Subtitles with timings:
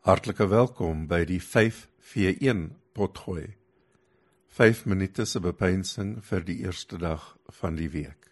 [0.00, 2.60] Hartlike welkom by die 5v1
[2.96, 3.50] potgooi.
[4.48, 7.26] 5 minute se bepeinsing vir die eerste dag
[7.58, 8.30] van die week.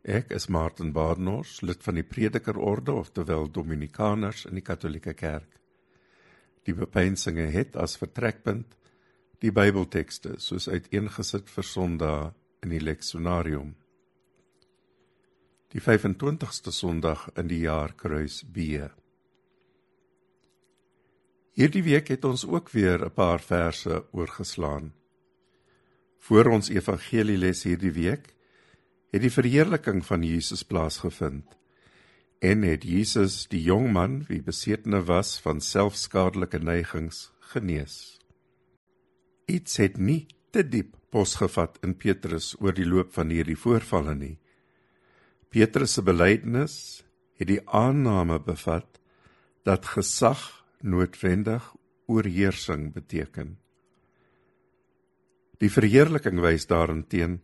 [0.00, 5.60] Ek is Martin Badenhorst, lid van die Predikerorde of terwyl Dominikaners in die Katolieke Kerk.
[6.64, 8.80] Die bepeinsinge het as vertrekpunt
[9.44, 12.30] die Bybeltekste soos uiteengesit vir Sondag
[12.64, 13.74] in die leksonarium.
[15.76, 18.86] Die 25ste Sondag in die jaar Kruis B.
[21.56, 24.92] Hierdie week het ons ook weer 'n paar verse oorgeslaan.
[26.18, 28.34] Voor ons evangelieles hierdie week
[29.10, 31.56] het die verheerliking van Jesus plaasgevind
[32.38, 38.20] en het Jesus die jong man wie besetene was van selfskadelike neigings genees.
[39.46, 44.38] Iets het nie te diep posgevat in Petrus oor die loop van hierdie voorvalle nie.
[45.48, 49.00] Petrus se belydenis het die aanname bevat
[49.62, 51.74] dat gesag noodwendig
[52.06, 53.56] oorheersing beteken.
[55.58, 57.40] Die verheerliking wys daarenteen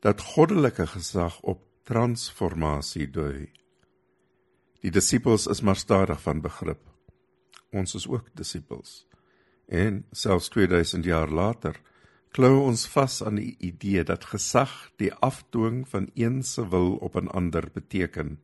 [0.00, 3.50] dat goddelike gesag op transformasie dui.
[4.82, 6.80] Die disippels is maar stadig van begrip.
[7.70, 9.06] Ons is ook disippels.
[9.66, 11.78] En selfs 2000 jaar later
[12.32, 17.16] klou ons vas aan die idee dat gesag die afdwing van een se wil op
[17.16, 18.40] 'n ander beteken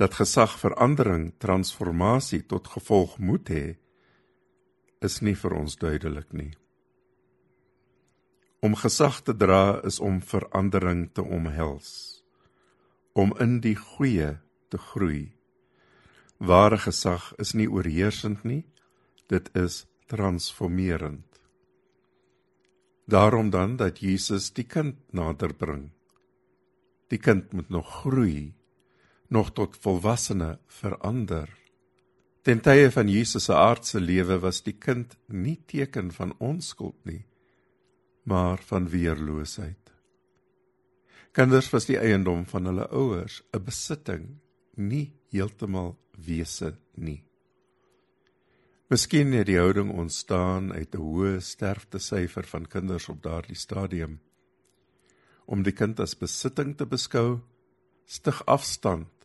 [0.00, 3.64] dat gesag verandering, transformasie tot gevolg moet hê,
[5.04, 6.52] is nie vir ons duidelik nie.
[8.64, 11.90] Om gesag te dra is om verandering te omhels,
[13.12, 14.38] om in die goeie
[14.72, 15.34] te groei.
[16.40, 18.62] Ware gesag is nie oorheersend nie,
[19.28, 21.26] dit is transformerend.
[23.04, 25.90] Daarom dan dat Jesus die kind naderbring.
[27.12, 28.54] Die kind moet nog groei
[29.30, 31.48] nog tot volwassene verander.
[32.42, 37.22] Ten tye van Jesus se aardse lewe was die kind nie teken van onskuld nie,
[38.26, 39.92] maar van weerloosheid.
[41.30, 44.40] Kinders was die eiendom van hulle ouers, 'n besitting,
[44.74, 47.22] nie heeltemal wese nie.
[48.90, 54.20] Miskien het die houding ontstaan uit 'n hoë sterftesyfer van kinders op daardie stadium.
[55.46, 57.40] Om die kind as besitting te beskou,
[58.06, 59.19] stig afstand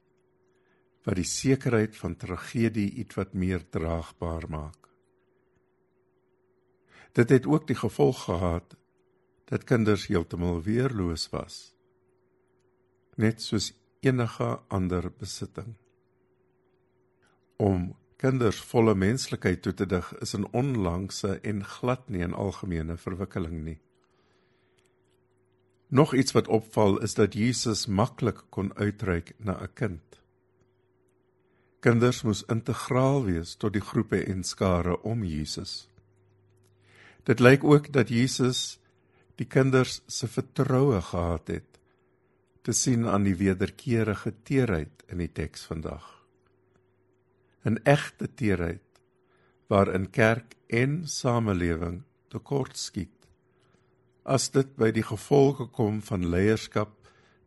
[1.05, 4.89] wat die sekerheid van tragedie ietwat meer draagbaar maak.
[7.15, 8.75] Dit het ook die gevolg gehad
[9.45, 11.75] dat kinders heeltemal weerloos was,
[13.15, 13.71] net soos
[14.01, 15.75] enige ander besitting.
[17.61, 22.97] Om kinders volle menslikheid toe te dig is 'n onlangse en glad nie 'n algemene
[22.97, 23.79] verwikkeling nie.
[25.87, 30.24] Nog iets wat opval is dat Jesus maklik kon uitreik na 'n kind.
[31.85, 35.85] Kinders moes integraal wees tot die groepe en skare om Jesus.
[37.29, 38.79] Dit lyk ook dat Jesus
[39.37, 41.77] die kinders se vertroue gehad het
[42.65, 46.07] te sien aan die wederkerige teerheid in die teks vandag.
[47.69, 49.01] 'n Egte teerheid
[49.69, 52.01] waarin kerk en samelewing
[52.33, 53.29] tekortskiet
[54.25, 56.97] as dit by die gevolge kom van leierskap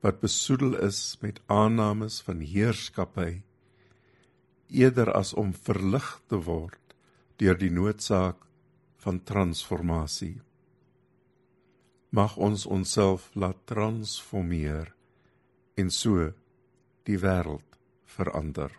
[0.06, 3.42] wat besoedel is met aannames van heerskappy
[4.68, 6.94] eerder as om verlig te word
[7.38, 8.42] deur die noodsaak
[9.04, 10.40] van transformasie.
[12.10, 14.90] Mag ons onsself laat transformeer
[15.78, 16.32] en so
[17.06, 18.72] die wêreld verander.